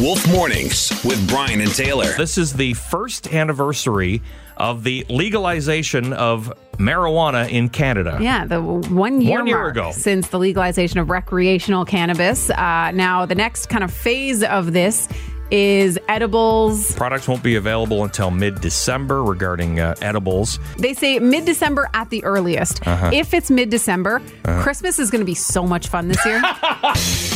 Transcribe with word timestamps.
Wolf 0.00 0.28
Mornings 0.30 0.90
with 1.04 1.26
Brian 1.26 1.60
and 1.62 1.74
Taylor. 1.74 2.12
This 2.18 2.36
is 2.36 2.52
the 2.52 2.74
first 2.74 3.32
anniversary 3.32 4.20
of 4.58 4.84
the 4.84 5.06
legalization 5.08 6.12
of 6.12 6.52
marijuana 6.74 7.48
in 7.48 7.70
Canada. 7.70 8.18
Yeah, 8.20 8.44
the 8.44 8.60
one 8.60 9.22
year, 9.22 9.38
One 9.38 9.46
year 9.46 9.56
mark 9.58 9.70
ago. 9.72 9.92
since 9.92 10.28
the 10.28 10.38
legalization 10.38 10.98
of 10.98 11.08
recreational 11.08 11.86
cannabis. 11.86 12.50
Uh, 12.50 12.90
now, 12.92 13.24
the 13.24 13.34
next 13.34 13.66
kind 13.70 13.82
of 13.82 13.90
phase 13.90 14.42
of 14.42 14.74
this 14.74 15.08
is 15.50 15.98
edibles. 16.08 16.94
Products 16.94 17.26
won't 17.26 17.42
be 17.42 17.56
available 17.56 18.04
until 18.04 18.30
mid 18.30 18.60
December 18.60 19.24
regarding 19.24 19.80
uh, 19.80 19.94
edibles. 20.02 20.58
They 20.78 20.92
say 20.92 21.18
mid 21.20 21.46
December 21.46 21.88
at 21.94 22.10
the 22.10 22.22
earliest. 22.22 22.86
Uh-huh. 22.86 23.10
If 23.14 23.32
it's 23.32 23.50
mid 23.50 23.70
December, 23.70 24.20
Christmas 24.60 24.98
is 24.98 25.10
going 25.10 25.20
to 25.22 25.26
be 25.26 25.34
so 25.34 25.62
much 25.66 25.88
fun 25.88 26.08
this 26.08 26.22
year. 26.26 26.42